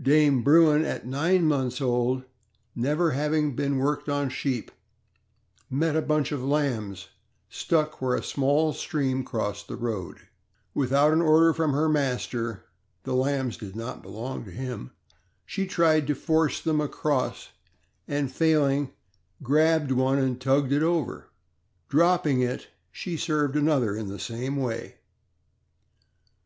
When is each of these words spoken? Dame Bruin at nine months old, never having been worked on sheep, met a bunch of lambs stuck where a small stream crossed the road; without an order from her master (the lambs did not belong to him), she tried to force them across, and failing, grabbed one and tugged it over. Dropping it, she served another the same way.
Dame 0.00 0.42
Bruin 0.42 0.82
at 0.82 1.06
nine 1.06 1.44
months 1.44 1.78
old, 1.78 2.24
never 2.74 3.10
having 3.10 3.54
been 3.54 3.76
worked 3.76 4.08
on 4.08 4.30
sheep, 4.30 4.70
met 5.68 5.94
a 5.94 6.00
bunch 6.00 6.32
of 6.32 6.42
lambs 6.42 7.08
stuck 7.50 8.00
where 8.00 8.16
a 8.16 8.22
small 8.22 8.72
stream 8.72 9.22
crossed 9.24 9.68
the 9.68 9.76
road; 9.76 10.20
without 10.72 11.12
an 11.12 11.20
order 11.20 11.52
from 11.52 11.74
her 11.74 11.86
master 11.86 12.64
(the 13.02 13.12
lambs 13.14 13.58
did 13.58 13.76
not 13.76 14.02
belong 14.02 14.46
to 14.46 14.50
him), 14.50 14.92
she 15.44 15.66
tried 15.66 16.06
to 16.06 16.14
force 16.14 16.62
them 16.62 16.80
across, 16.80 17.50
and 18.08 18.32
failing, 18.32 18.90
grabbed 19.42 19.92
one 19.92 20.18
and 20.18 20.40
tugged 20.40 20.72
it 20.72 20.82
over. 20.82 21.28
Dropping 21.90 22.40
it, 22.40 22.68
she 22.90 23.18
served 23.18 23.54
another 23.54 24.02
the 24.02 24.18
same 24.18 24.56
way. 24.56 24.94